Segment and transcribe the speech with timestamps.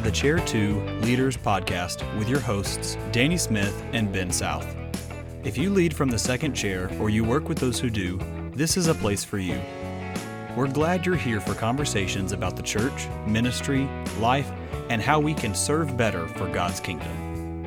[0.00, 4.74] to the Chair 2 Leaders Podcast with your hosts, Danny Smith and Ben South.
[5.44, 8.18] If you lead from the second chair or you work with those who do,
[8.54, 9.60] this is a place for you.
[10.56, 13.86] We're glad you're here for conversations about the church, ministry,
[14.18, 14.50] life,
[14.88, 17.66] and how we can serve better for God's kingdom.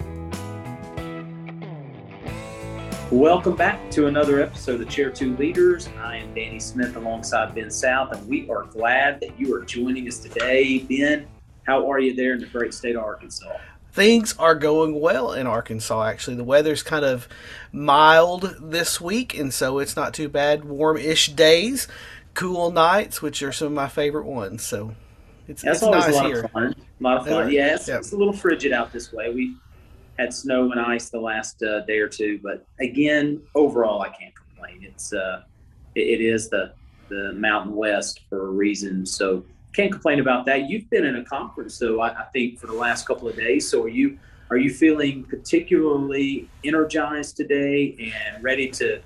[3.11, 5.87] Welcome back to another episode of the Chair 2 Leaders.
[5.99, 10.07] I am Danny Smith alongside Ben South, and we are glad that you are joining
[10.07, 10.79] us today.
[10.79, 11.27] Ben,
[11.63, 13.57] how are you there in the great state of Arkansas?
[13.91, 16.35] Things are going well in Arkansas, actually.
[16.35, 17.27] The weather's kind of
[17.71, 20.65] mild this week, and so it's not too bad.
[20.65, 21.87] Warm ish days,
[22.33, 24.63] cool nights, which are some of my favorite ones.
[24.63, 24.95] So
[25.47, 26.41] it's, That's it's always nice a lot here.
[26.43, 26.75] of fun.
[26.99, 27.51] A lot of fun.
[27.51, 29.31] Yeah, it's, it's a little frigid out this way.
[29.31, 29.55] We
[30.17, 34.33] had snow and ice the last uh, day or two, but again, overall, I can't
[34.35, 34.83] complain.
[34.83, 35.43] It's uh,
[35.95, 36.73] it, it is the
[37.09, 40.69] the Mountain West for a reason, so can't complain about that.
[40.69, 43.69] You've been in a conference, so I, I think for the last couple of days.
[43.69, 44.17] So are you
[44.49, 49.01] are you feeling particularly energized today and ready to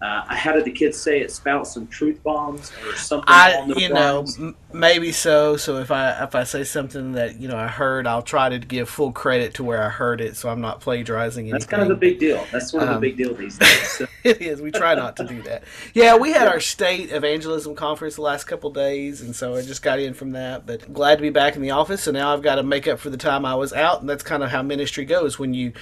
[0.00, 1.30] uh, how did the kids say it?
[1.32, 3.24] Spout some truth bombs or something?
[3.26, 5.56] I, you know, m- maybe so.
[5.56, 8.60] So if I if I say something that you know I heard, I'll try to
[8.60, 11.52] give full credit to where I heard it, so I'm not plagiarizing anything.
[11.52, 12.46] That's kind of the big deal.
[12.52, 13.90] That's one of um, the big deal these days.
[13.90, 14.06] So.
[14.24, 14.62] it is.
[14.62, 15.64] We try not to do that.
[15.94, 19.82] Yeah, we had our state evangelism conference the last couple days, and so I just
[19.82, 20.64] got in from that.
[20.64, 23.00] But glad to be back in the office, So now I've got to make up
[23.00, 25.40] for the time I was out, and that's kind of how ministry goes.
[25.40, 25.72] When you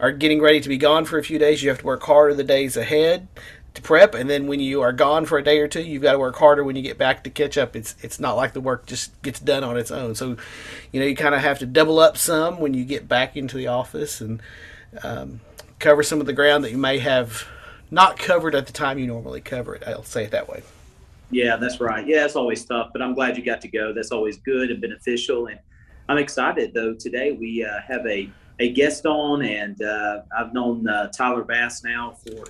[0.00, 2.32] are getting ready to be gone for a few days, you have to work harder
[2.32, 3.28] the days ahead
[3.76, 6.12] to prep, and then when you are gone for a day or two, you've got
[6.12, 7.76] to work harder when you get back to catch up.
[7.76, 10.14] It's it's not like the work just gets done on its own.
[10.14, 10.36] So,
[10.92, 13.56] you know, you kind of have to double up some when you get back into
[13.56, 14.42] the office and
[15.02, 15.40] um,
[15.78, 17.46] cover some of the ground that you may have
[17.90, 19.84] not covered at the time you normally cover it.
[19.86, 20.62] I'll say it that way.
[21.30, 22.06] Yeah, that's right.
[22.06, 23.92] Yeah, it's always tough, but I'm glad you got to go.
[23.92, 25.48] That's always good and beneficial.
[25.48, 25.58] And
[26.08, 26.94] I'm excited though.
[26.94, 31.84] Today we uh, have a a guest on, and uh, I've known uh, Tyler Bass
[31.84, 32.46] now for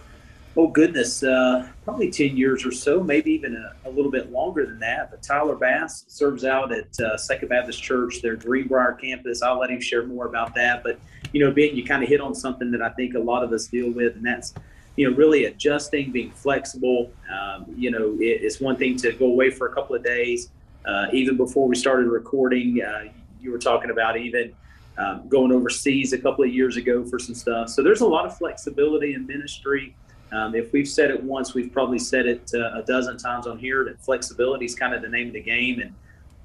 [0.57, 4.65] oh goodness, uh, probably 10 years or so, maybe even a, a, little bit longer
[4.65, 5.11] than that.
[5.11, 9.43] But Tyler Bass serves out at uh, Second Baptist Church, their Greenbrier campus.
[9.43, 10.83] I'll let him share more about that.
[10.83, 10.99] But,
[11.33, 13.53] you know, being you kind of hit on something that I think a lot of
[13.53, 14.55] us deal with, and that's,
[14.97, 17.13] you know, really adjusting, being flexible.
[17.31, 20.51] Um, you know, it, it's one thing to go away for a couple of days.
[20.87, 24.55] Uh, even before we started recording, uh, you were talking about even
[24.97, 27.69] um, going overseas a couple of years ago for some stuff.
[27.69, 29.95] So there's a lot of flexibility in ministry.
[30.37, 33.59] Um, if we've said it once, we've probably said it uh, a dozen times on
[33.59, 35.81] here that flexibility is kind of the name of the game.
[35.81, 35.95] And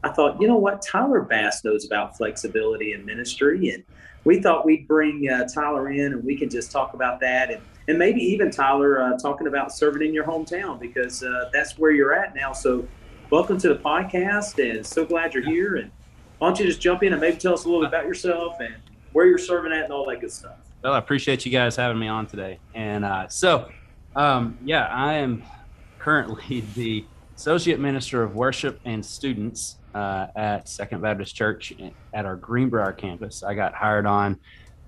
[0.04, 0.82] I thought, you know what?
[0.82, 3.72] Tyler Bass knows about flexibility in ministry.
[3.72, 3.84] And
[4.24, 7.52] we thought we'd bring uh, Tyler in and we can just talk about that.
[7.52, 11.78] And, and maybe even Tyler uh, talking about serving in your hometown because uh, that's
[11.78, 12.54] where you're at now.
[12.54, 12.88] So,
[13.30, 15.76] welcome to the podcast and so glad you're here.
[15.76, 15.92] And
[16.38, 18.60] why don't you just jump in and maybe tell us a little bit about yourself
[18.62, 18.76] and
[19.12, 20.58] where you're serving at and all that good stuff?
[20.82, 22.60] Well, I appreciate you guys having me on today.
[22.74, 23.70] And uh, so,
[24.16, 25.44] um, yeah, I am
[26.00, 27.06] currently the
[27.36, 31.74] associate minister of worship and students uh, at Second Baptist Church
[32.14, 33.44] at our Greenbrier campus.
[33.44, 34.40] I got hired on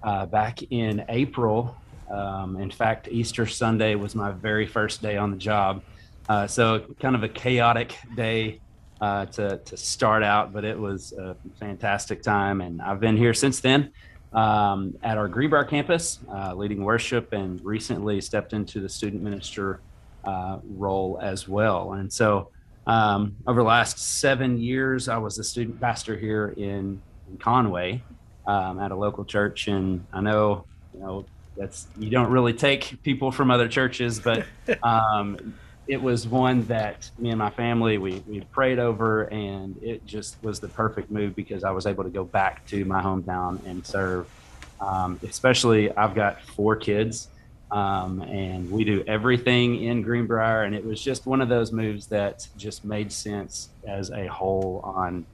[0.04, 1.76] uh, back in April.
[2.12, 5.82] Um, in fact, Easter Sunday was my very first day on the job.
[6.30, 8.62] Uh, so, kind of a chaotic day
[9.02, 12.62] uh, to, to start out, but it was a fantastic time.
[12.62, 13.92] And I've been here since then
[14.34, 19.80] um, at our Greenbrier campus, uh, leading worship, and recently stepped into the student minister
[20.24, 21.94] uh, role as well.
[21.94, 22.50] And so,
[22.86, 28.04] um, over the last seven years, I was a student pastor here in, in Conway
[28.46, 33.02] um, at a local church, and I know you know that's you don't really take
[33.04, 34.46] people from other churches, but
[34.84, 35.56] um,
[35.88, 40.42] it was one that me and my family we, we prayed over and it just
[40.44, 43.86] was the perfect move because i was able to go back to my hometown and
[43.86, 44.28] serve.
[44.80, 47.30] Um, especially i've got four kids
[47.72, 52.08] um, and we do everything in greenbrier and it was just one of those moves
[52.08, 55.26] that just made sense as a whole on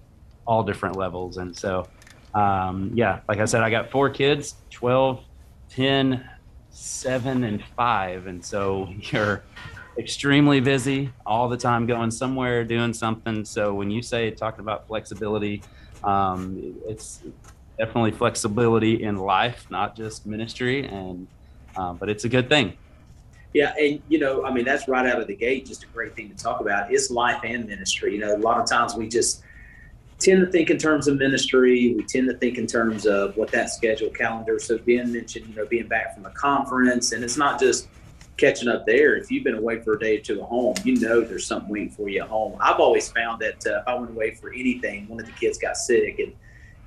[0.47, 1.37] all different levels.
[1.37, 1.87] And so
[2.33, 5.23] um, yeah like i said i got four kids 12
[5.69, 6.29] 10
[6.71, 9.43] 7 and 5 and so you're
[9.99, 13.43] extremely busy all the time, going somewhere, doing something.
[13.43, 15.61] So when you say talking about flexibility,
[16.03, 17.21] um, it's
[17.77, 21.27] definitely flexibility in life, not just ministry, and
[21.75, 22.73] um, but it's a good thing.
[23.53, 25.65] Yeah, and you know, I mean, that's right out of the gate.
[25.65, 26.93] Just a great thing to talk about.
[26.93, 28.13] It's life and ministry.
[28.13, 29.43] You know, a lot of times we just
[30.19, 31.93] tend to think in terms of ministry.
[31.95, 34.59] We tend to think in terms of what that schedule calendar.
[34.59, 37.87] So Ben mentioned, you know, being back from a conference, and it's not just
[38.39, 39.15] catching up there.
[39.15, 41.69] If you've been away for a day or two at home, you know there's something
[41.69, 42.57] waiting for you at home.
[42.59, 45.57] I've always found that uh, if I went away for anything, one of the kids
[45.57, 46.33] got sick, and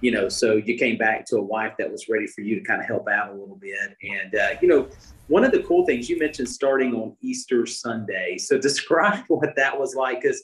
[0.02, 2.60] you know, so you came back to a wife that was ready for you to
[2.60, 3.96] kind of help out a little bit.
[4.02, 4.88] And, uh, you know,
[5.28, 8.36] one of the cool things you mentioned starting on Easter Sunday.
[8.36, 10.22] So describe what that was like.
[10.22, 10.42] Because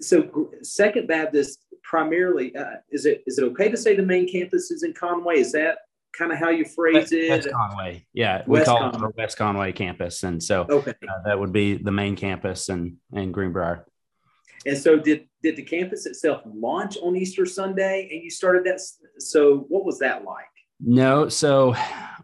[0.00, 4.70] so Second Baptist primarily, uh, is it is it okay to say the main campus
[4.70, 5.40] is in Conway?
[5.40, 5.78] Is that
[6.18, 7.30] kind of how you phrase West, it?
[7.30, 8.06] West Conway.
[8.12, 8.96] Yeah, we West call Conway.
[8.98, 10.22] it our West Conway campus.
[10.22, 10.92] And so Okay.
[11.08, 13.86] uh, that would be the main campus and, and Greenbrier.
[14.66, 18.80] And so did did the campus itself launch on Easter Sunday and you started that?
[19.18, 20.46] So what was that like?
[20.80, 21.74] No, so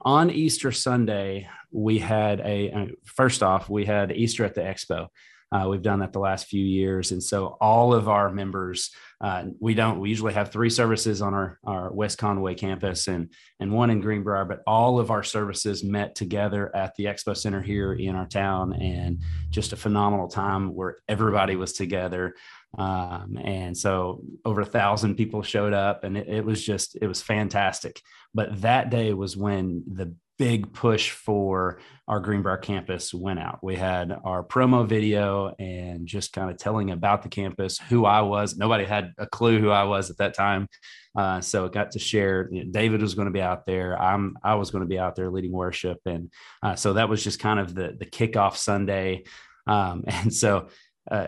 [0.00, 5.08] on Easter Sunday, we had a uh, first off, we had Easter at the Expo.
[5.52, 8.90] Uh, we've done that the last few years, and so all of our members,
[9.20, 10.00] uh, we don't.
[10.00, 13.28] We usually have three services on our our West Conway campus and
[13.58, 17.60] and one in Greenbrier, but all of our services met together at the Expo Center
[17.60, 19.20] here in our town, and
[19.50, 22.34] just a phenomenal time where everybody was together.
[22.78, 27.06] Um, and so over a thousand people showed up, and it, it was just it
[27.06, 28.00] was fantastic.
[28.32, 31.78] But that day was when the big push for
[32.08, 33.58] our Greenbrier campus went out.
[33.62, 38.22] We had our promo video and just kind of telling about the campus, who I
[38.22, 38.56] was.
[38.56, 40.66] Nobody had a clue who I was at that time.
[41.14, 42.48] Uh, so it got to share.
[42.50, 44.00] You know, David was going to be out there.
[44.00, 46.32] I'm I was going to be out there leading worship, and
[46.62, 49.24] uh, so that was just kind of the the kickoff Sunday.
[49.66, 50.68] Um, and so,
[51.10, 51.26] uh,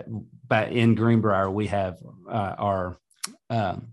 [0.48, 2.96] but in Greenbrier, we have uh, our
[3.50, 3.88] um,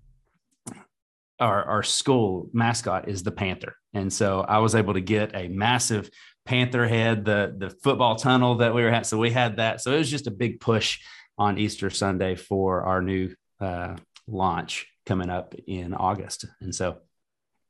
[1.39, 5.47] our our school mascot is the panther and so i was able to get a
[5.47, 6.09] massive
[6.45, 9.91] panther head the the football tunnel that we were at so we had that so
[9.91, 10.99] it was just a big push
[11.37, 13.95] on easter sunday for our new uh,
[14.27, 16.97] launch coming up in august and so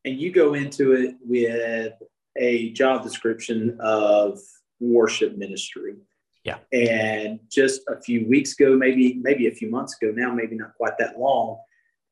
[0.05, 1.93] And you go into it with
[2.37, 4.39] a job description of
[4.79, 5.95] worship ministry.
[6.43, 6.57] Yeah.
[6.71, 10.73] And just a few weeks ago, maybe maybe a few months ago now, maybe not
[10.75, 11.57] quite that long,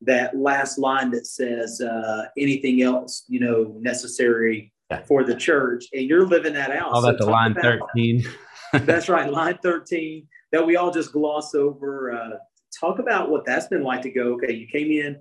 [0.02, 5.02] that last line that says uh, anything else, you know, necessary Yeah.
[5.04, 6.92] for the church, and you're living that out.
[6.92, 8.24] all So that to line about- 13
[8.84, 12.12] That's right, line 13 that we all just gloss over.
[12.12, 12.36] Uh,
[12.78, 15.16] talk about what that's been like to go, okay, you came in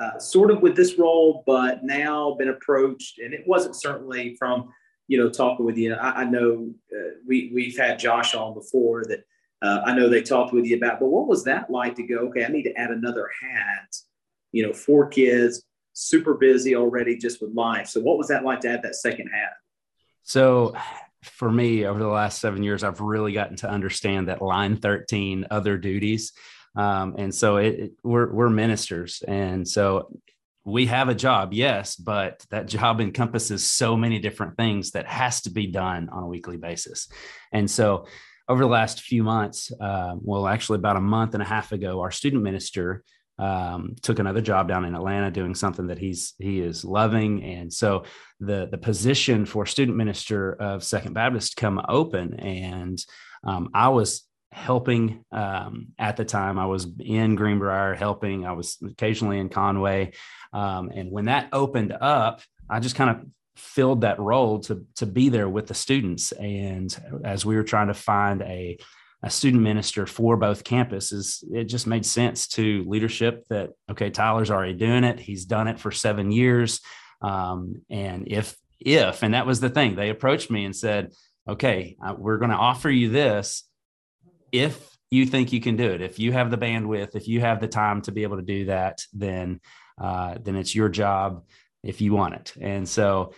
[0.00, 4.68] uh, sort of with this role, but now been approached, and it wasn't certainly from,
[5.08, 5.94] you know, talking with you.
[5.94, 9.24] I, I know uh, we, we've had Josh on before that
[9.62, 12.16] uh, I know they talked with you about, but what was that like to go,
[12.28, 13.96] okay, I need to add another hat,
[14.52, 15.62] you know, four kids,
[15.92, 17.88] super busy already just with life.
[17.88, 19.54] So what was that like to add that second hat?
[20.24, 20.76] So
[21.22, 25.46] for me, over the last seven years, I've really gotten to understand that line 13
[25.50, 26.32] other duties.
[26.76, 29.22] Um, and so it, it- we're, we're ministers.
[29.26, 30.10] And so
[30.64, 35.40] we have a job, yes, but that job encompasses so many different things that has
[35.42, 37.08] to be done on a weekly basis.
[37.52, 38.06] And so
[38.48, 42.00] over the last few months, uh, well, actually about a month and a half ago,
[42.00, 43.02] our student minister
[43.38, 47.42] um, took another job down in Atlanta doing something that he's he is loving.
[47.44, 48.04] And so
[48.40, 52.98] the the position for student minister of Second Baptist come open, and
[53.44, 54.22] um, I was
[54.52, 56.58] helping um, at the time.
[56.58, 58.46] I was in Greenbrier helping.
[58.46, 60.12] I was occasionally in Conway,
[60.52, 62.40] um, and when that opened up,
[62.70, 63.26] I just kind of
[63.56, 66.32] filled that role to to be there with the students.
[66.32, 66.94] And
[67.24, 68.78] as we were trying to find a
[69.22, 74.50] a student minister for both campuses, it just made sense to leadership that okay, Tyler's
[74.50, 75.18] already doing it.
[75.18, 76.80] He's done it for seven years.
[77.20, 81.12] Um, and if, if, and that was the thing, they approached me and said,
[81.48, 83.64] okay, uh, we're going to offer you this
[84.52, 86.02] if you think you can do it.
[86.02, 88.66] If you have the bandwidth, if you have the time to be able to do
[88.66, 89.60] that, then,
[90.00, 91.44] uh, then it's your job
[91.82, 92.52] if you want it.
[92.60, 93.32] And so,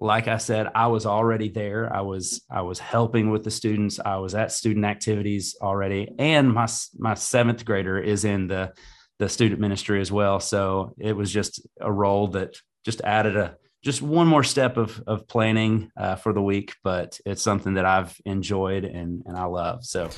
[0.00, 1.92] like I said, I was already there.
[1.94, 3.98] I was I was helping with the students.
[3.98, 8.72] I was at student activities already, and my my seventh grader is in the
[9.18, 10.38] the student ministry as well.
[10.40, 15.02] So it was just a role that just added a just one more step of
[15.06, 16.74] of planning uh, for the week.
[16.84, 19.84] But it's something that I've enjoyed and and I love.
[19.84, 20.10] So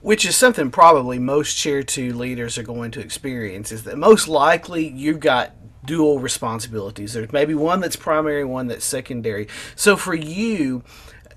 [0.00, 4.26] which is something probably most chair two leaders are going to experience is that most
[4.26, 5.52] likely you've got
[5.84, 7.12] dual responsibilities.
[7.12, 9.48] There's maybe one that's primary one that's secondary.
[9.76, 10.82] So for you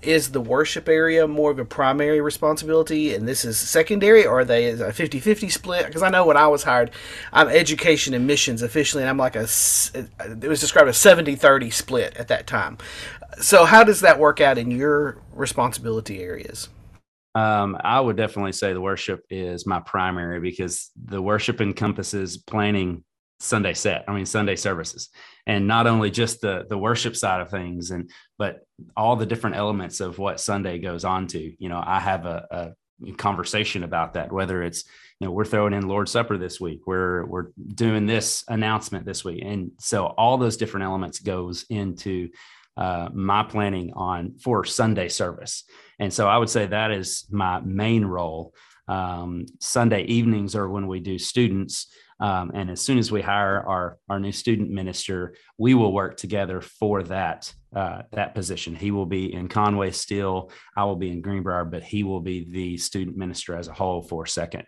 [0.02, 4.44] is the worship area more of a primary responsibility and this is secondary or are
[4.44, 5.86] they a 50-50 split?
[5.86, 6.90] Because i know when i was hired
[7.32, 12.16] i'm education and missions officially and i'm like a it was described as 70-30 split
[12.16, 12.78] at that time.
[13.40, 16.68] So how does that work out in your responsibility areas?
[17.34, 23.04] Um, I would definitely say the worship is my primary because the worship encompasses planning
[23.38, 24.04] Sunday set.
[24.08, 25.10] I mean Sunday services,
[25.46, 28.66] and not only just the the worship side of things, and but
[28.96, 31.54] all the different elements of what Sunday goes on to.
[31.58, 32.72] You know, I have a, a
[33.16, 34.84] conversation about that whether it's
[35.20, 39.24] you know we're throwing in lord's supper this week we're we're doing this announcement this
[39.24, 42.28] week and so all those different elements goes into
[42.76, 45.64] uh, my planning on for sunday service
[45.98, 48.54] and so i would say that is my main role
[48.88, 53.60] um, sunday evenings are when we do students um, and as soon as we hire
[53.66, 58.74] our our new student minister, we will work together for that uh, that position.
[58.74, 60.50] He will be in Conway still.
[60.76, 64.02] I will be in Greenbrier, but he will be the student minister as a whole
[64.02, 64.66] for second.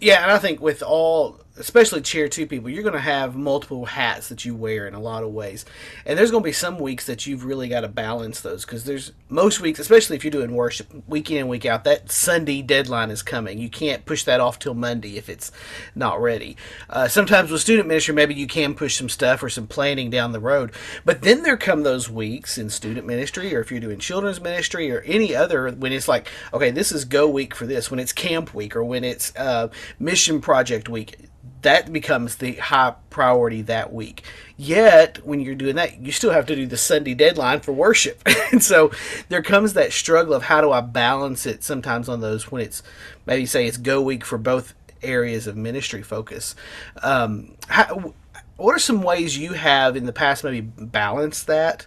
[0.00, 3.86] Yeah, and I think with all especially chair two people, you're going to have multiple
[3.86, 5.64] hats that you wear in a lot of ways.
[6.06, 8.84] And there's going to be some weeks that you've really got to balance those because
[8.84, 12.62] there's most weeks, especially if you're doing worship week in and week out, that Sunday
[12.62, 13.58] deadline is coming.
[13.58, 15.50] You can't push that off till Monday if it's
[15.94, 16.56] not ready.
[16.88, 20.32] Uh, sometimes with student ministry, maybe you can push some stuff or some planning down
[20.32, 20.72] the road.
[21.04, 24.90] But then there come those weeks in student ministry or if you're doing children's ministry
[24.90, 28.12] or any other when it's like, okay, this is go week for this, when it's
[28.12, 31.27] camp week or when it's uh, mission project week
[31.62, 34.22] that becomes the high priority that week.
[34.56, 38.22] Yet, when you're doing that, you still have to do the Sunday deadline for worship.
[38.52, 38.90] and so
[39.28, 42.82] there comes that struggle of how do I balance it sometimes on those when it's
[43.26, 46.54] maybe say it's go week for both areas of ministry focus.
[47.02, 48.14] Um, how,
[48.56, 51.86] what are some ways you have in the past maybe balanced that?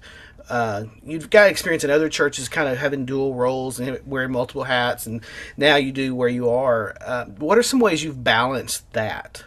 [0.49, 4.63] Uh, you've got experience in other churches kind of having dual roles and wearing multiple
[4.63, 5.21] hats, and
[5.55, 6.95] now you do where you are.
[6.99, 9.43] Uh, what are some ways you've balanced that?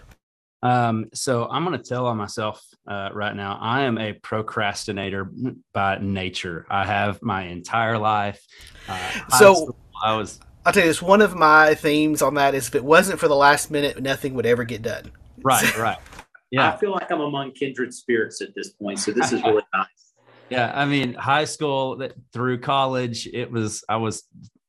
[0.64, 3.58] Um, so I'm going to tell on myself uh, right now.
[3.60, 5.30] I am a procrastinator
[5.74, 6.66] by nature.
[6.70, 8.42] I have my entire life.
[8.88, 10.40] Uh, so I was.
[10.64, 11.02] I'll tell you this.
[11.02, 14.32] One of my themes on that is if it wasn't for the last minute, nothing
[14.34, 15.12] would ever get done.
[15.42, 15.78] Right.
[15.78, 15.98] Right.
[16.50, 16.72] Yeah.
[16.72, 19.00] I feel like I'm among kindred spirits at this point.
[19.00, 20.12] So this is really nice.
[20.50, 20.70] Yeah.
[20.72, 22.00] I mean, high school
[22.32, 24.22] through college, it was, I was,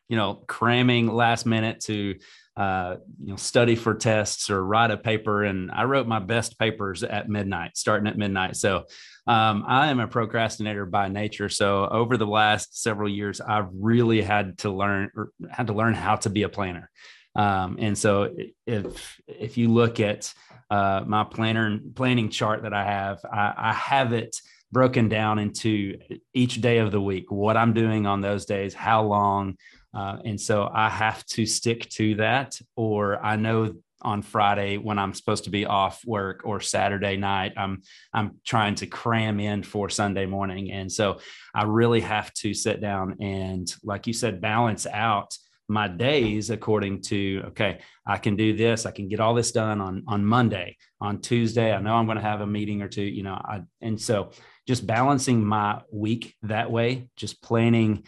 [0.09, 2.15] you know, cramming last minute to
[2.57, 5.43] uh, you know, study for tests or write a paper.
[5.43, 8.55] And I wrote my best papers at midnight, starting at midnight.
[8.55, 8.85] So
[9.27, 11.49] um, I am a procrastinator by nature.
[11.49, 15.09] So over the last several years, I've really had to learn
[15.49, 16.89] had to learn how to be a planner.
[17.35, 18.33] Um, and so
[18.65, 20.33] if if you look at
[20.69, 24.37] uh, my planner planning chart that I have, I, I have it
[24.71, 25.97] broken down into
[26.33, 29.57] each day of the week, what I'm doing on those days, how long,
[29.95, 34.99] uh, and so I have to stick to that, or I know on Friday when
[34.99, 37.81] I'm supposed to be off work or Saturday night, I'm
[38.13, 40.71] I'm trying to cram in for Sunday morning.
[40.71, 41.19] And so
[41.53, 45.35] I really have to sit down and, like you said, balance out
[45.67, 49.81] my days according to okay i can do this i can get all this done
[49.81, 53.01] on on monday on tuesday i know i'm going to have a meeting or two
[53.01, 54.29] you know I, and so
[54.67, 58.03] just balancing my week that way just planning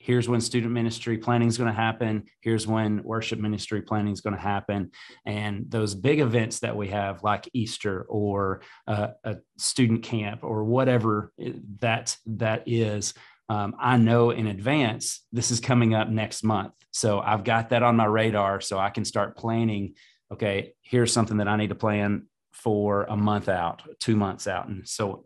[0.00, 2.24] here's when student ministry planning is going to happen.
[2.40, 4.90] Here's when worship ministry planning is going to happen.
[5.26, 10.64] And those big events that we have like easter or uh, a student camp or
[10.64, 11.32] whatever
[11.80, 13.14] that that is
[13.50, 16.72] um, i know in advance this is coming up next month.
[16.92, 19.94] So i've got that on my radar so i can start planning
[20.32, 24.68] okay here's something that i need to plan for a month out two months out.
[24.68, 25.24] And so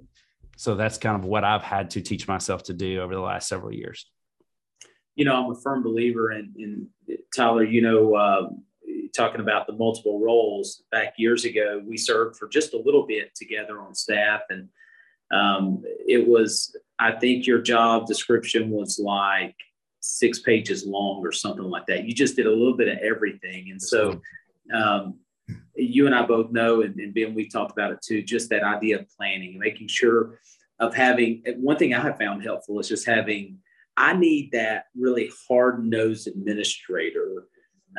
[0.56, 3.48] so that's kind of what i've had to teach myself to do over the last
[3.48, 4.06] several years
[5.14, 6.88] you know, I'm a firm believer in, in
[7.34, 8.48] Tyler, you know, uh,
[9.14, 13.34] talking about the multiple roles back years ago, we served for just a little bit
[13.34, 14.42] together on staff.
[14.50, 14.68] And
[15.32, 19.56] um, it was, I think your job description was like
[20.00, 22.04] six pages long or something like that.
[22.04, 23.70] You just did a little bit of everything.
[23.70, 24.20] And so,
[24.74, 25.18] um,
[25.76, 28.62] you and I both know, and, and Ben, we talked about it too, just that
[28.62, 30.38] idea of planning and making sure
[30.80, 33.58] of having one thing I have found helpful is just having
[33.96, 37.46] I need that really hard nosed administrator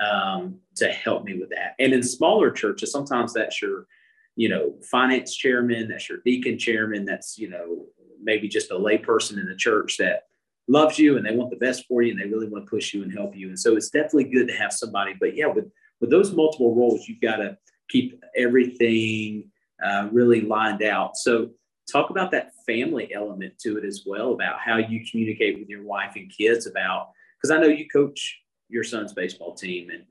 [0.04, 1.76] um, to help me with that.
[1.80, 3.88] And in smaller churches, sometimes that's your,
[4.36, 7.86] you know, finance chairman, that's your deacon chairman, that's, you know,
[8.22, 10.24] maybe just a layperson in the church that
[10.68, 12.94] loves you and they want the best for you and they really want to push
[12.94, 13.48] you and help you.
[13.48, 15.14] And so it's definitely good to have somebody.
[15.20, 15.66] But yeah, with
[16.02, 17.58] with those multiple roles, you've got to
[17.90, 19.50] keep everything
[19.84, 21.16] uh, really lined out.
[21.16, 21.52] So
[21.92, 25.84] talk about that family element to it as well about how you communicate with your
[25.84, 30.04] wife and kids about because i know you coach your son's baseball team and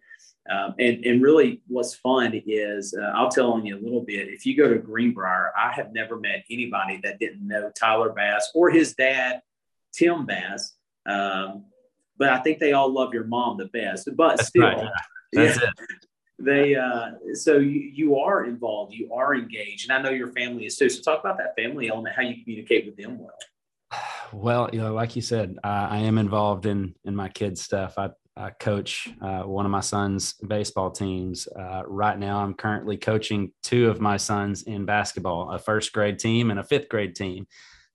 [0.50, 4.28] um, and and really what's fun is uh, i'll tell on you a little bit.
[4.28, 8.50] If you go to greenbrier i have never met anybody that didn't know tyler bass
[8.54, 9.40] or his dad
[9.92, 10.74] tim bass
[11.06, 11.64] um,
[12.18, 14.88] but i think they all love your mom the best but That's still right.
[15.32, 15.56] yeah,
[16.38, 20.66] they uh, so you, you are involved you are engaged and i know your family
[20.66, 23.38] is too so talk about that family element how you communicate with them well
[24.32, 28.10] well you know like you said i am involved in in my kids stuff i
[28.36, 31.46] I coach uh, one of my son's baseball teams.
[31.46, 36.18] Uh, right now, I'm currently coaching two of my sons in basketball, a first grade
[36.18, 37.46] team and a fifth grade team.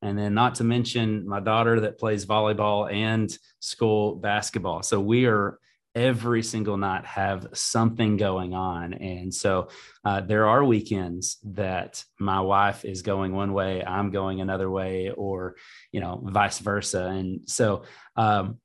[0.02, 4.82] And then, not to mention my daughter that plays volleyball and school basketball.
[4.82, 5.60] So, we are
[5.96, 8.94] every single night have something going on.
[8.94, 9.70] And so,
[10.06, 15.12] uh, there are weekends that my wife is going one way, I'm going another way,
[15.12, 15.56] or,
[15.92, 17.06] you know, vice versa.
[17.06, 17.84] And so,
[18.16, 18.60] um,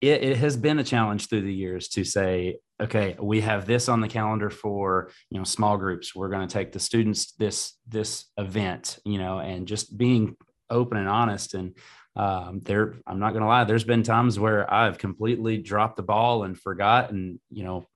[0.00, 3.88] it, it, has been a challenge through the years to say okay we have this
[3.88, 7.74] on the calendar for you know small groups we're going to take the students this
[7.88, 10.36] this event you know and just being
[10.70, 11.76] open and honest and
[12.18, 16.02] um, there i'm not going to lie there's been times where i've completely dropped the
[16.02, 17.86] ball and forgot and you know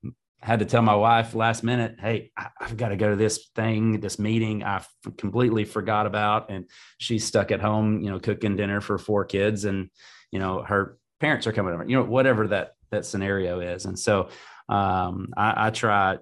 [0.41, 3.49] had to tell my wife last minute hey I, have got to go to this
[3.55, 4.83] thing this meeting i
[5.19, 9.64] completely forgot about and she's stuck at home you know cooking dinner for four kids
[9.64, 9.91] and
[10.31, 13.87] you know her parents are coming over, you know, whatever that that scenario is.
[13.87, 14.29] And so
[14.69, 16.19] um, I, I try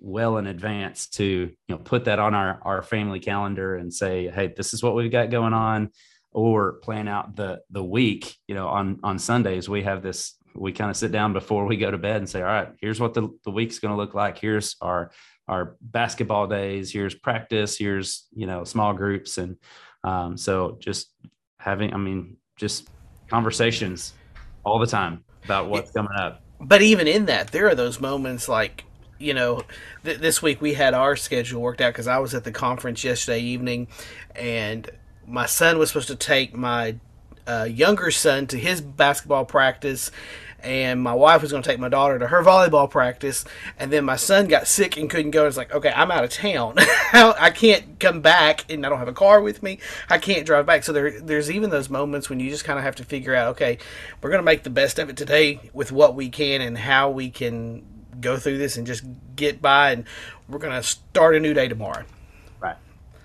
[0.00, 4.28] well in advance to you know put that on our our family calendar and say,
[4.28, 5.90] hey, this is what we've got going on,
[6.32, 8.36] or plan out the the week.
[8.46, 10.36] You know, on on Sundays we have this.
[10.54, 12.98] We kind of sit down before we go to bed and say, all right, here's
[12.98, 14.36] what the, the week's going to look like.
[14.36, 15.12] Here's our
[15.46, 16.92] our basketball days.
[16.92, 17.78] Here's practice.
[17.78, 19.56] Here's you know small groups and
[20.04, 21.10] um, so just
[21.58, 22.88] having, I mean, just
[23.28, 24.14] conversations
[24.64, 26.42] all the time about what's coming up.
[26.60, 28.84] But even in that, there are those moments like,
[29.18, 29.62] you know,
[30.04, 33.04] th- this week we had our schedule worked out because I was at the conference
[33.04, 33.88] yesterday evening
[34.34, 34.90] and
[35.30, 36.96] my son was supposed to take my
[37.46, 40.10] uh, younger son to his basketball practice
[40.62, 43.44] and my wife was going to take my daughter to her volleyball practice
[43.78, 46.30] and then my son got sick and couldn't go it's like okay i'm out of
[46.30, 46.74] town.
[47.12, 49.78] I can't come back and i don't have a car with me.
[50.08, 50.84] I can't drive back.
[50.84, 53.48] So there, there's even those moments when you just kind of have to figure out
[53.52, 53.78] okay
[54.20, 57.10] we're going to make the best of it today with what we can and how
[57.10, 57.84] we can
[58.20, 60.04] go through this and just get by and
[60.48, 62.04] we're going to start a new day tomorrow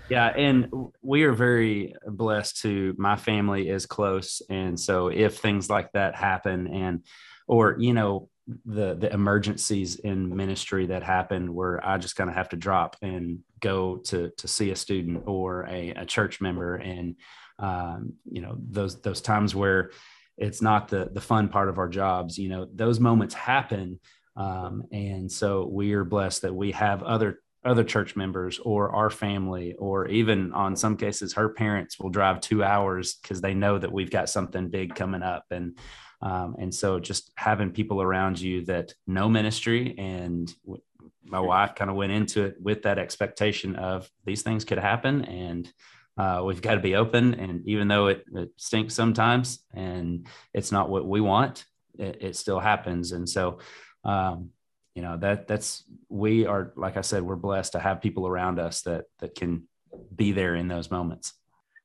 [0.09, 0.69] yeah, and
[1.01, 6.15] we are very blessed to my family is close, and so if things like that
[6.15, 7.03] happen, and
[7.47, 8.29] or you know
[8.65, 12.95] the the emergencies in ministry that happen where I just kind of have to drop
[13.01, 17.15] and go to to see a student or a, a church member and
[17.57, 19.91] um, you know those those times where
[20.37, 23.99] it's not the the fun part of our jobs you know those moments happen
[24.35, 29.10] um, and so we are blessed that we have other other church members or our
[29.10, 33.78] family or even on some cases her parents will drive two hours because they know
[33.78, 35.45] that we've got something big coming up.
[35.51, 35.78] And
[36.21, 40.82] um, and so just having people around you that know ministry and w-
[41.23, 45.25] my wife kind of went into it with that expectation of these things could happen
[45.25, 45.71] and
[46.17, 47.34] uh, we've got to be open.
[47.34, 51.65] And even though it, it, stinks sometimes and it's not what we want
[51.97, 53.12] it, it still happens.
[53.12, 53.60] And so
[54.04, 54.51] um,
[54.95, 58.60] you know that that's we are like i said we're blessed to have people around
[58.60, 59.67] us that that can
[60.15, 61.34] be there in those moments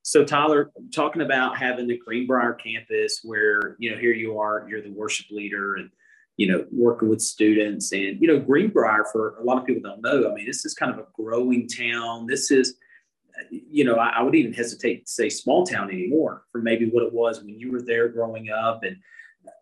[0.03, 4.83] so Tyler, talking about having the Greenbrier campus where, you know, here you are, you're
[4.83, 5.91] the worship leader and,
[6.37, 10.03] you know, working with students and, you know, Greenbrier for a lot of people don't
[10.03, 10.31] know.
[10.31, 12.27] I mean, this is kind of a growing town.
[12.27, 12.77] This is,
[13.51, 17.05] you know, I, I would even hesitate to say small town anymore for maybe what
[17.05, 18.83] it was when you were there growing up.
[18.85, 18.97] And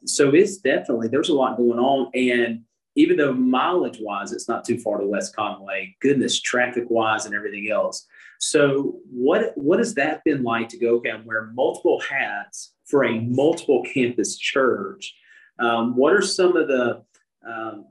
[0.04, 2.10] so it's definitely, there's a lot going on.
[2.14, 2.62] And
[2.98, 7.34] even though mileage wise, it's not too far to West Conway, goodness, traffic wise and
[7.34, 8.06] everything else
[8.38, 13.04] so what what has that been like to go okay and wear multiple hats for
[13.04, 15.14] a multiple campus church?
[15.58, 17.02] Um, what are some of the
[17.46, 17.86] um,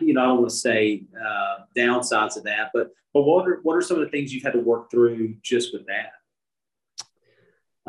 [0.00, 3.60] you know I don't want to say uh, downsides of that, but but what are
[3.62, 6.12] what are some of the things you've had to work through just with that?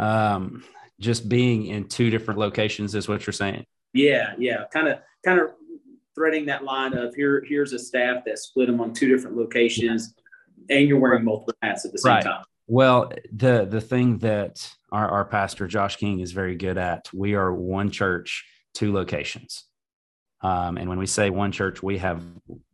[0.03, 0.63] Um,
[0.99, 3.65] just being in two different locations is what you're saying.
[3.93, 5.51] Yeah, yeah, kind of kind of
[6.15, 10.15] threading that line of here here's a staff that split them on two different locations
[10.69, 12.23] and you're wearing multiple hats at the same right.
[12.23, 12.43] time.
[12.67, 17.35] Well, the the thing that our, our pastor Josh King is very good at, we
[17.35, 19.65] are one church, two locations.
[20.41, 22.23] Um, and when we say one church, we have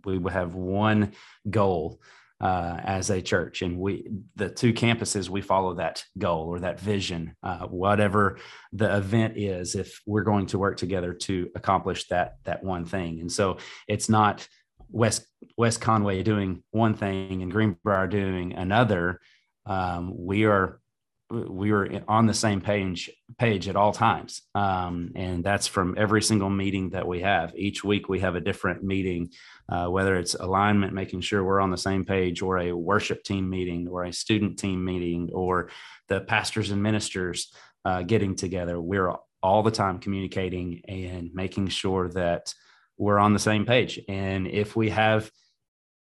[0.06, 1.12] we have one
[1.50, 2.00] goal
[2.42, 6.80] uh, as a church, and we the two campuses we follow that goal or that
[6.80, 8.40] vision, uh, whatever
[8.74, 9.76] the event is.
[9.76, 14.10] If we're going to work together to accomplish that that one thing, and so it's
[14.10, 14.48] not
[14.90, 19.22] West West Conway doing one thing and Greenbrier doing another,
[19.68, 20.81] um, we are
[21.32, 26.22] we were on the same page page at all times, um, and that's from every
[26.22, 27.54] single meeting that we have.
[27.56, 29.30] Each week we have a different meeting,
[29.70, 33.50] uh, whether it's alignment, making sure we're on the same page, or a worship team
[33.50, 35.70] meeting, or a student team meeting, or
[36.10, 37.54] the pastors and ministers
[37.86, 38.80] uh, getting together.
[38.80, 42.54] We're all the time communicating and making sure that
[42.98, 44.00] we're on the same page.
[44.08, 45.32] And if we have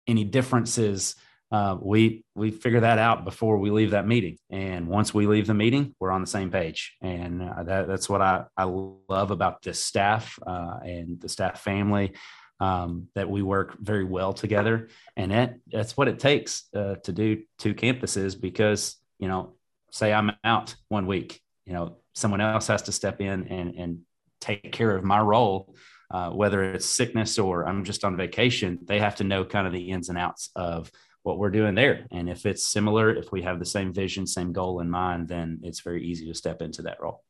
[0.07, 1.15] any differences,
[1.51, 4.37] uh, we we figure that out before we leave that meeting.
[4.49, 6.95] And once we leave the meeting, we're on the same page.
[7.01, 11.61] And uh, that, that's what I, I love about this staff uh, and the staff
[11.61, 12.13] family.
[12.59, 17.11] Um, that we work very well together, and that that's what it takes uh, to
[17.11, 18.39] do two campuses.
[18.39, 19.55] Because you know,
[19.89, 23.99] say I'm out one week, you know, someone else has to step in and and
[24.39, 25.75] take care of my role
[26.11, 29.71] uh, whether it's sickness or I'm just on vacation, they have to know kind of
[29.71, 30.91] the ins and outs of
[31.23, 32.05] what we're doing there.
[32.11, 35.59] And if it's similar, if we have the same vision, same goal in mind, then
[35.63, 37.23] it's very easy to step into that role.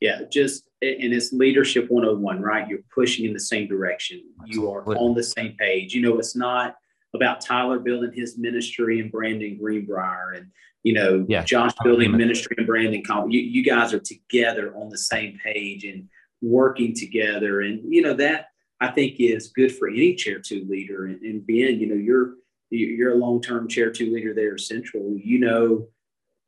[0.00, 2.68] Yeah, just and it's leadership 101, right?
[2.68, 4.22] You're pushing in the same direction.
[4.44, 5.94] You are on the same page.
[5.94, 6.76] You know, it's not
[7.14, 10.50] about Tyler building his ministry and Brandon Greenbrier and
[10.82, 11.44] you know yeah.
[11.44, 13.02] Josh building ministry and Brandon.
[13.30, 16.08] You, you guys are together on the same page and
[16.42, 17.62] working together.
[17.62, 18.48] And you know that
[18.80, 21.06] I think is good for any chair two leader.
[21.06, 22.34] And, and Ben, you know, you're
[22.70, 25.16] you're a long-term chair two leader there at Central.
[25.16, 25.88] You know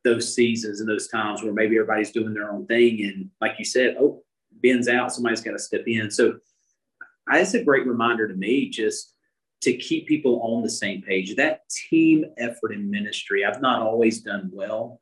[0.05, 3.05] those seasons and those times where maybe everybody's doing their own thing.
[3.05, 4.23] And like you said, oh,
[4.63, 6.11] Ben's out, somebody's got to step in.
[6.11, 6.39] So
[7.31, 9.15] it's a great reminder to me just
[9.61, 11.35] to keep people on the same page.
[11.37, 15.01] That team effort in ministry, I've not always done well.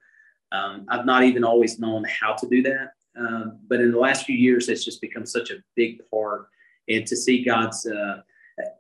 [0.53, 2.93] Um, I've not even always known how to do that.
[3.19, 6.49] Um, but in the last few years, it's just become such a big part.
[6.89, 8.19] And to see God's, uh,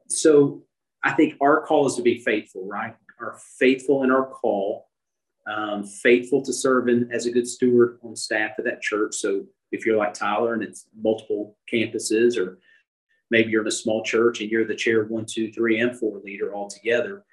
[0.09, 0.62] so
[1.07, 2.95] I think our call is to be faithful, right?
[3.21, 4.88] Are faithful in our call,
[5.47, 9.14] um, faithful to serving as a good steward on staff of that church.
[9.14, 12.59] So if you're like Tyler and it's multiple campuses, or
[13.31, 16.21] maybe you're in a small church and you're the chair one, two, three, and four
[16.25, 17.25] leader all together,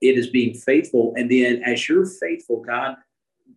[0.00, 1.12] it is being faithful.
[1.16, 2.94] And then as you're faithful, God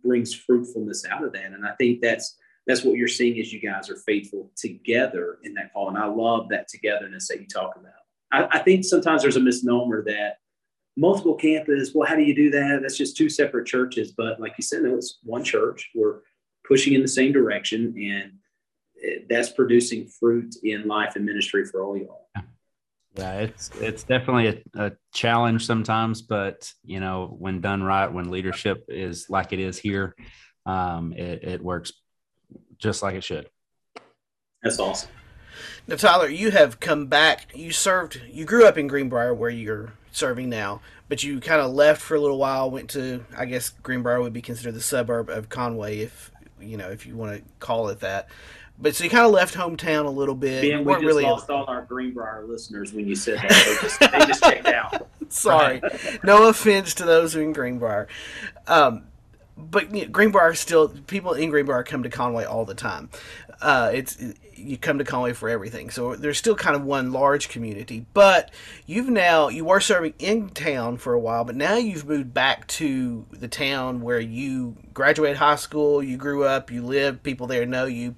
[0.04, 1.46] brings fruitfulness out of that.
[1.46, 5.54] And I think that's that's what you're seeing as you guys are faithful together in
[5.56, 5.90] that call.
[5.90, 7.99] And I love that togetherness that you talk about.
[8.32, 10.38] I, I think sometimes there's a misnomer that
[10.96, 12.80] multiple campuses, well, how do you do that?
[12.82, 14.12] That's just two separate churches.
[14.12, 15.90] But like you said, no, it's one church.
[15.96, 16.20] We're
[16.68, 18.34] pushing in the same direction, and
[19.30, 22.28] that's producing fruit in life and ministry for all y'all.
[23.16, 28.30] Yeah, it's it's definitely a, a, challenge sometimes, but you know, when done right, when
[28.30, 30.16] leadership is like it is here,
[30.66, 31.92] um, it, it works
[32.78, 33.50] just like it should.
[34.62, 35.10] That's awesome.
[35.88, 37.48] Now, Tyler, you have come back.
[37.56, 38.22] You served.
[38.32, 42.16] You grew up in Greenbrier, where you're serving now, but you kind of left for
[42.16, 42.70] a little while.
[42.70, 46.90] Went to, I guess, Greenbrier would be considered the suburb of Conway, if you know,
[46.90, 48.28] if you want to call it that.
[48.82, 50.62] But so you kind of left hometown a little bit.
[50.62, 53.50] Ben, we just really lost all our Greenbrier listeners when you said that.
[53.50, 55.08] They just, they just checked out.
[55.30, 55.82] Sorry,
[56.24, 58.08] no offense to those in Greenbrier.
[58.68, 59.04] Um,
[59.58, 63.10] but you know, Greenbrier still people in Greenbrier come to Conway all the time.
[63.62, 64.18] Uh, it's
[64.56, 68.06] you come to Conway for everything, so there's still kind of one large community.
[68.14, 68.52] But
[68.86, 72.68] you've now you were serving in town for a while, but now you've moved back
[72.68, 77.66] to the town where you graduated high school, you grew up, you live, people there
[77.66, 78.16] know you.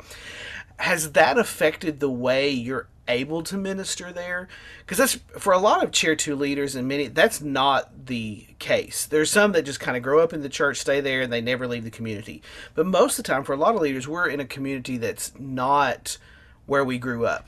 [0.77, 4.47] Has that affected the way you're able to minister there?
[4.79, 9.05] Because that's for a lot of chair two leaders and many that's not the case.
[9.05, 11.41] There's some that just kind of grow up in the church stay there and they
[11.41, 12.41] never leave the community.
[12.75, 15.37] But most of the time for a lot of leaders we're in a community that's
[15.39, 16.17] not
[16.65, 17.47] where we grew up.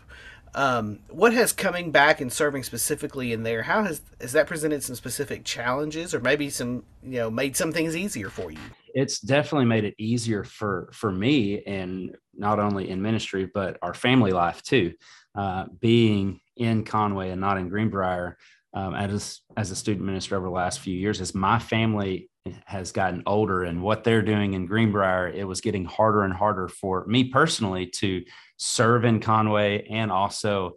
[0.55, 4.83] Um, what has coming back and serving specifically in there how has has that presented
[4.83, 8.59] some specific challenges or maybe some you know made some things easier for you?
[8.93, 13.95] It's definitely made it easier for for me and not only in ministry but our
[13.95, 14.93] family life too
[15.35, 18.37] uh, being in Conway and not in Greenbrier
[18.73, 22.29] um, as as a student minister over the last few years, as my family
[22.65, 26.67] has gotten older and what they're doing in Greenbrier, it was getting harder and harder
[26.67, 28.23] for me personally to
[28.57, 30.75] serve in Conway and also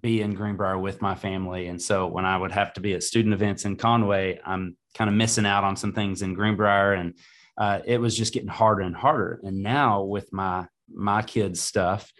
[0.00, 1.68] be in Greenbrier with my family.
[1.68, 5.08] And so when I would have to be at student events in Conway, I'm kind
[5.08, 7.14] of missing out on some things in Greenbrier, and
[7.56, 9.40] uh, it was just getting harder and harder.
[9.42, 12.10] And now with my my kids' stuff,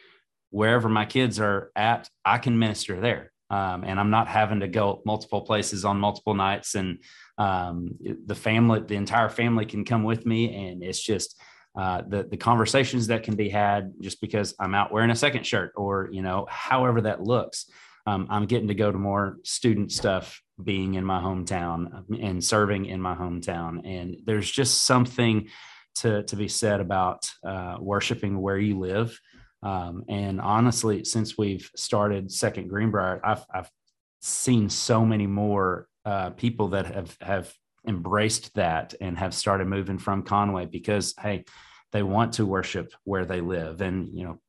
[0.51, 3.33] wherever my kids are at, I can minister there.
[3.51, 6.75] Um, and I'm not having to go multiple places on multiple nights.
[6.75, 6.99] And
[7.39, 10.69] um, the family, the entire family can come with me.
[10.69, 11.41] And it's just
[11.77, 15.47] uh, the, the conversations that can be had just because I'm out wearing a second
[15.47, 17.71] shirt or, you know, however that looks.
[18.07, 22.87] Um, I'm getting to go to more student stuff being in my hometown and serving
[22.87, 23.81] in my hometown.
[23.85, 25.49] And there's just something
[25.97, 29.19] to, to be said about uh, worshiping where you live
[29.63, 33.71] um, and honestly, since we've started Second Greenbrier, I've, I've
[34.21, 37.53] seen so many more uh, people that have have
[37.87, 41.45] embraced that and have started moving from Conway because hey,
[41.93, 43.81] they want to worship where they live.
[43.81, 44.41] And, you know,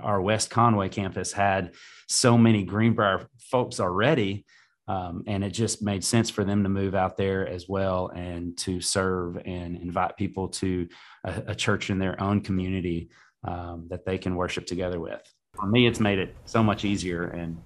[0.00, 1.74] our West Conway campus had
[2.08, 4.44] so many Greenbrier folks already.
[4.88, 8.56] Um, and it just made sense for them to move out there as well and
[8.58, 10.88] to serve and invite people to
[11.24, 13.10] a, a church in their own community
[13.46, 15.22] um, that they can worship together with.
[15.54, 17.24] For me, it's made it so much easier.
[17.24, 17.56] And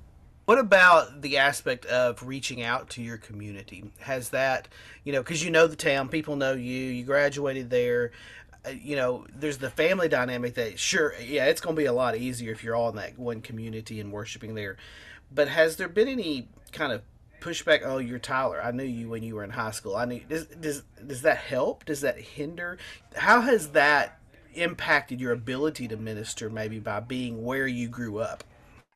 [0.45, 3.91] what about the aspect of reaching out to your community?
[4.01, 4.69] Has that,
[5.05, 8.13] you know, because you know the town, people know you, you graduated there.
[8.65, 11.93] Uh, you know, there's the family dynamic that sure, yeah, it's going to be a
[11.93, 14.77] lot easier if you're all in that one community and worshiping there.
[15.33, 17.03] But has there been any kind of
[17.41, 17.83] pushback?
[17.85, 18.63] Oh, you're Tyler.
[18.63, 19.97] I knew you when you were in high school.
[19.97, 20.21] I knew.
[20.29, 21.85] Does does does that help?
[21.87, 22.79] Does that hinder?
[23.15, 24.20] How has that
[24.55, 26.51] impacted your ability to minister?
[26.51, 28.45] Maybe by being where you grew up.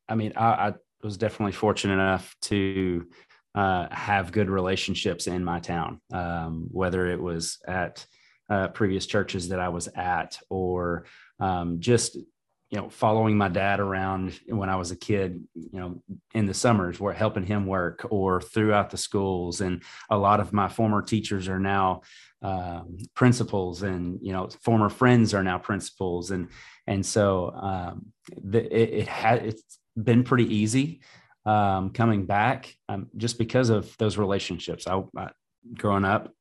[0.08, 3.06] I mean, I, I was definitely fortunate enough to
[3.54, 8.04] uh, have good relationships in my town, um, whether it was at
[8.50, 11.06] uh, previous churches that I was at, or
[11.40, 16.02] um, just you know following my dad around when I was a kid, you know,
[16.34, 19.60] in the summers, where helping him work, or throughout the schools.
[19.60, 22.02] And a lot of my former teachers are now
[22.44, 26.48] um, principals, and you know, former friends are now principals, and
[26.86, 31.00] and so um, the, it, it had it's been pretty easy
[31.46, 34.86] um, coming back um, just because of those relationships.
[34.86, 35.30] I, I
[35.76, 36.32] growing up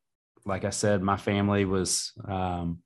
[0.45, 2.79] like I said, my family was, um,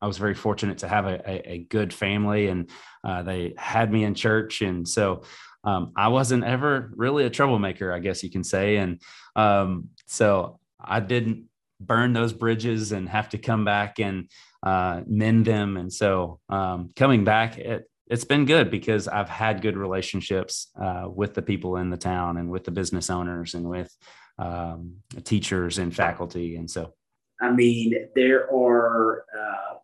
[0.00, 2.70] I was very fortunate to have a, a, a good family and
[3.04, 4.62] uh, they had me in church.
[4.62, 5.22] And so
[5.64, 8.76] um, I wasn't ever really a troublemaker, I guess you can say.
[8.76, 9.00] And
[9.34, 11.44] um, so I didn't
[11.80, 14.30] burn those bridges and have to come back and
[14.62, 15.76] uh, mend them.
[15.76, 21.06] And so um, coming back, it, it's been good because I've had good relationships uh,
[21.08, 23.94] with the people in the town and with the business owners and with
[24.38, 26.56] um, teachers and faculty.
[26.56, 26.94] And so,
[27.40, 29.74] I mean, there are uh,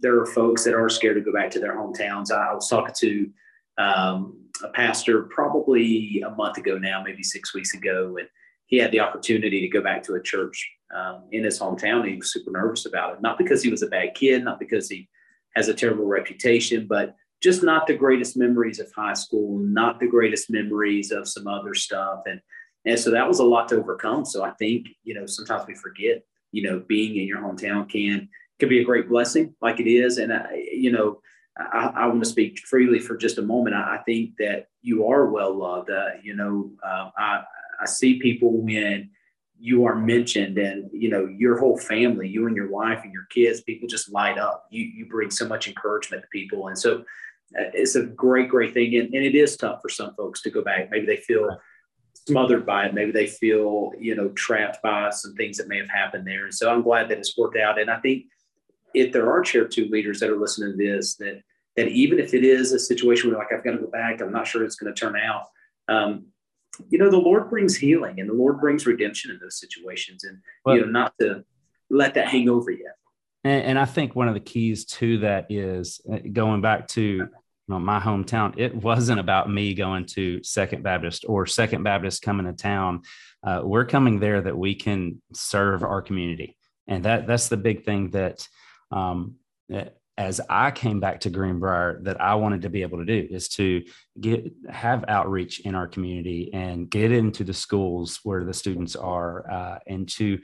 [0.00, 2.30] there are folks that are scared to go back to their hometowns.
[2.30, 3.30] I was talking to
[3.78, 8.28] um, a pastor probably a month ago now, maybe six weeks ago, and
[8.66, 12.06] he had the opportunity to go back to a church um, in his hometown.
[12.06, 14.88] He was super nervous about it, not because he was a bad kid, not because
[14.88, 15.08] he
[15.54, 20.08] has a terrible reputation, but just not the greatest memories of high school, not the
[20.08, 22.22] greatest memories of some other stuff.
[22.26, 22.40] And
[22.86, 24.26] and so that was a lot to overcome.
[24.26, 28.28] So I think, you know, sometimes we forget, you know, being in your hometown can
[28.58, 30.18] can be a great blessing like it is.
[30.18, 31.20] And I, you know,
[31.56, 33.76] I, I want to speak freely for just a moment.
[33.76, 35.90] I, I think that you are well loved.
[35.90, 37.42] Uh, you know, uh, I,
[37.80, 39.10] I see people when
[39.64, 43.26] you are mentioned and you know your whole family you and your wife and your
[43.30, 46.98] kids people just light up you you bring so much encouragement to people and so
[47.58, 50.50] uh, it's a great great thing and, and it is tough for some folks to
[50.50, 51.48] go back maybe they feel
[52.26, 52.94] smothered by it.
[52.94, 56.44] Maybe they feel, you know, trapped by some things that may have happened there.
[56.44, 57.78] And so I'm glad that it's worked out.
[57.78, 58.24] And I think
[58.94, 61.42] if there are chair two leaders that are listening to this, that
[61.76, 64.32] that even if it is a situation where like I've got to go back, I'm
[64.32, 65.46] not sure it's going to turn out.
[65.88, 66.26] Um,
[66.88, 70.38] you know, the Lord brings healing and the Lord brings redemption in those situations, and
[70.64, 71.44] well, you know, not to
[71.90, 72.90] let that hang over you.
[73.44, 77.02] And, and I think one of the keys to that is uh, going back to
[77.02, 77.28] you
[77.68, 82.46] know, my hometown, it wasn't about me going to Second Baptist or Second Baptist coming
[82.46, 83.02] to town.
[83.42, 86.56] Uh, we're coming there that we can serve our community,
[86.86, 88.46] and that that's the big thing that,
[88.90, 89.36] um,
[89.68, 93.26] that as I came back to Greenbrier, that I wanted to be able to do
[93.30, 93.82] is to
[94.20, 99.50] get have outreach in our community and get into the schools where the students are,
[99.50, 100.38] uh, and to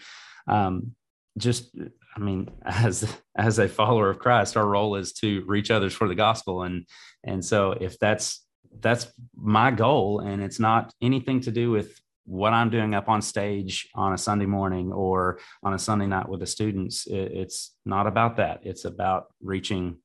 [0.49, 0.95] um,
[1.39, 1.71] just
[2.17, 6.09] I mean, as as a follower of Christ, our role is to reach others for
[6.09, 6.87] the gospel, and
[7.25, 8.45] and so if that's
[8.81, 9.07] that's
[9.37, 13.89] my goal, and it's not anything to do with what I'm doing up on stage
[13.95, 18.07] on a Sunday morning or on a Sunday night with the students, it, it's not
[18.07, 18.61] about that.
[18.63, 19.97] It's about reaching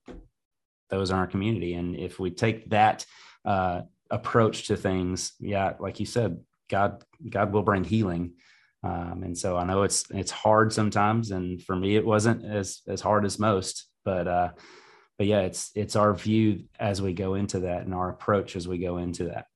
[0.89, 3.05] those in our community, and if we take that
[3.43, 8.33] uh, approach to things, yeah, like you said, God God will bring healing
[8.85, 12.81] um, and so I know it's it's hard sometimes, and for me it wasn't as
[12.87, 13.87] as hard as most.
[14.03, 14.49] But uh,
[15.17, 18.67] but yeah, it's it's our view as we go into that, and our approach as
[18.67, 19.47] we go into that.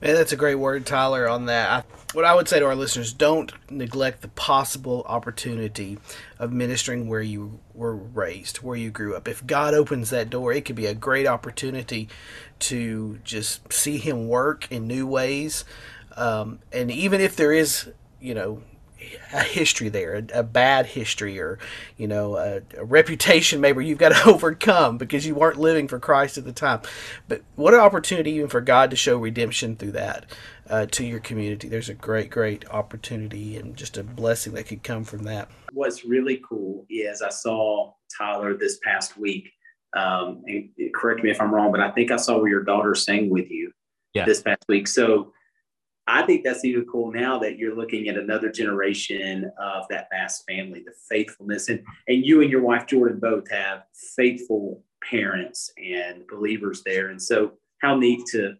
[0.00, 1.70] Man, that's a great word, Tyler, on that.
[1.70, 1.82] I,
[2.14, 5.98] what I would say to our listeners don't neglect the possible opportunity
[6.36, 9.28] of ministering where you were raised, where you grew up.
[9.28, 12.08] If God opens that door, it could be a great opportunity
[12.58, 15.64] to just see Him work in new ways.
[16.16, 17.88] Um, and even if there is,
[18.20, 18.62] you know,
[19.32, 21.58] a history there, a, a, bad history, or
[21.96, 25.98] you know, a, a, reputation maybe you've got to overcome because you weren't living for
[25.98, 26.80] Christ at the time.
[27.28, 30.26] But what an opportunity even for God to show redemption through that
[30.68, 31.68] uh, to your community.
[31.68, 35.48] There's a great, great opportunity and just a blessing that could come from that.
[35.72, 39.50] What's really cool is I saw Tyler this past week.
[39.96, 42.94] Um, and correct me if I'm wrong, but I think I saw where your daughter
[42.94, 43.70] sang with you
[44.12, 44.24] yeah.
[44.24, 44.88] this past week.
[44.88, 45.32] So
[46.06, 50.44] I think that's even cool now that you're looking at another generation of that Bass
[50.46, 53.84] family, the faithfulness, and and you and your wife Jordan both have
[54.16, 58.54] faithful parents and believers there, and so how neat to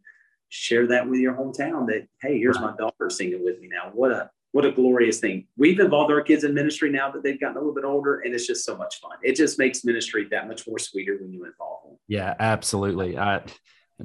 [0.49, 1.87] share that with your hometown.
[1.87, 3.91] That hey, here's my daughter singing with me now.
[3.93, 5.49] What a what a glorious thing.
[5.57, 8.33] We've involved our kids in ministry now that they've gotten a little bit older, and
[8.33, 9.19] it's just so much fun.
[9.23, 11.99] It just makes ministry that much more sweeter when you involve them.
[12.07, 13.19] Yeah, absolutely.
[13.19, 13.43] I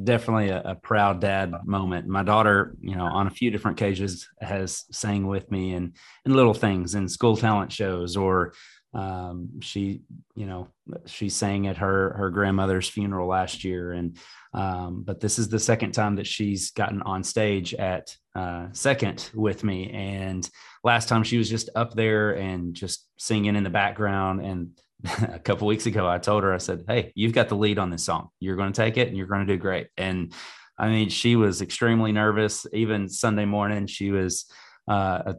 [0.04, 2.08] definitely a, a, proud dad moment.
[2.08, 6.36] My daughter, you know, on a few different occasions has sang with me and and
[6.36, 8.54] little things in school talent shows or
[8.94, 10.02] um, she,
[10.36, 10.68] you know,
[11.06, 14.18] she sang at her her grandmother's funeral last year, and
[14.54, 19.30] um, but this is the second time that she's gotten on stage at uh, second
[19.36, 20.50] with me, and
[20.84, 24.72] last time she was just up there and just singing in the background, and
[25.22, 27.90] a couple weeks ago, I told her, I said, Hey, you've got the lead on
[27.90, 28.30] this song.
[28.40, 29.88] You're going to take it and you're going to do great.
[29.98, 30.34] And
[30.78, 32.66] I mean, she was extremely nervous.
[32.74, 34.46] Even Sunday morning, she was
[34.88, 35.34] uh,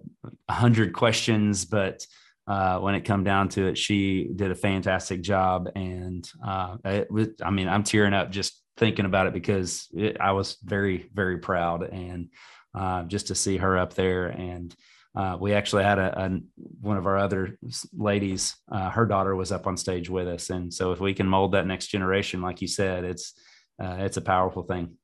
[0.48, 2.06] a hundred questions, but
[2.46, 5.68] uh, when it come down to it, she did a fantastic job.
[5.74, 10.18] And uh, it was, I mean, I'm tearing up just thinking about it because it,
[10.20, 11.82] I was very, very proud.
[11.84, 12.28] And
[12.74, 14.74] uh, just to see her up there and
[15.14, 16.40] uh, we actually had a, a,
[16.80, 17.58] one of our other
[17.96, 20.50] ladies uh, her daughter was up on stage with us.
[20.50, 23.34] And so if we can mold that next generation like you said it's
[23.82, 24.96] uh, it's a powerful thing.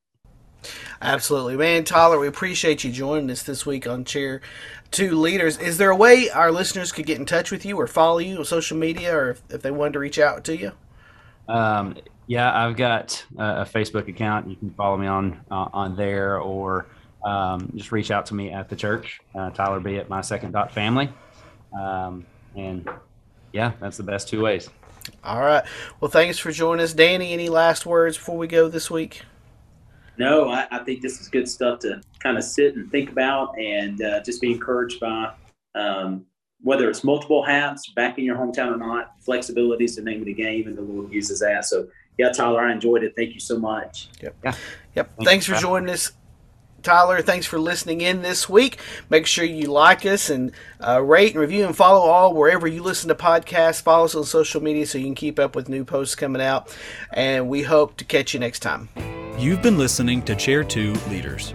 [1.01, 1.57] Absolutely.
[1.57, 4.41] Man tyler we appreciate you joining us this week on chair
[4.91, 5.57] two leaders.
[5.57, 8.37] Is there a way our listeners could get in touch with you or follow you
[8.37, 10.71] on social media or if, if they wanted to reach out to you?
[11.49, 11.95] Um,
[12.27, 14.49] yeah i've got a, a, facebook account.
[14.49, 16.87] You can follow me on uh, on there or
[17.23, 20.51] um, just reach out to me at the church, uh, Tyler B at my second
[20.51, 21.09] dot family.
[21.77, 22.25] Um,
[22.55, 22.87] and
[23.53, 24.69] yeah, that's the best two ways.
[25.23, 25.63] All right.
[25.99, 26.93] Well, thanks for joining us.
[26.93, 29.21] Danny, any last words before we go this week?
[30.17, 33.57] No, I, I think this is good stuff to kind of sit and think about
[33.57, 35.31] and uh, just be encouraged by
[35.75, 36.25] um,
[36.61, 39.13] whether it's multiple hats back in your hometown or not.
[39.21, 41.65] Flexibility is the name of the game, and the Lord uses that.
[41.65, 43.13] So, yeah, Tyler, I enjoyed it.
[43.15, 44.09] Thank you so much.
[44.21, 44.35] Yep.
[44.43, 44.55] Yeah.
[44.95, 45.11] Yep.
[45.17, 46.11] Thanks, thanks for joining us.
[46.87, 48.79] Tyler, thanks for listening in this week.
[49.09, 52.81] Make sure you like us and uh, rate and review and follow all wherever you
[52.81, 53.81] listen to podcasts.
[53.81, 56.73] Follow us on social media so you can keep up with new posts coming out.
[57.11, 58.87] And we hope to catch you next time.
[59.37, 61.53] You've been listening to Chair 2 Leaders.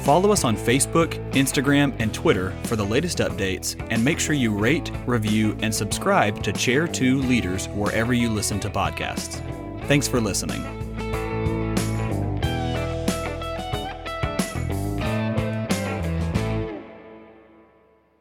[0.00, 4.52] Follow us on Facebook, Instagram, and Twitter for the latest updates, and make sure you
[4.52, 9.40] rate, review, and subscribe to Chair 2 Leaders wherever you listen to podcasts.
[9.86, 10.85] Thanks for listening.